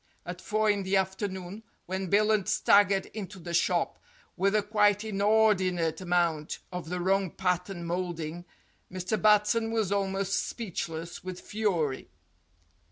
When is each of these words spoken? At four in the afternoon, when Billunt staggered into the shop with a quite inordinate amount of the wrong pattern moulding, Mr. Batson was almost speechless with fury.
At 0.25 0.41
four 0.41 0.67
in 0.67 0.81
the 0.81 0.97
afternoon, 0.97 1.61
when 1.85 2.09
Billunt 2.09 2.47
staggered 2.47 3.05
into 3.13 3.37
the 3.37 3.53
shop 3.53 3.99
with 4.35 4.55
a 4.55 4.63
quite 4.63 5.03
inordinate 5.03 6.01
amount 6.01 6.57
of 6.71 6.89
the 6.89 6.99
wrong 6.99 7.29
pattern 7.29 7.83
moulding, 7.85 8.45
Mr. 8.91 9.21
Batson 9.21 9.69
was 9.69 9.91
almost 9.91 10.47
speechless 10.47 11.23
with 11.23 11.39
fury. 11.39 12.09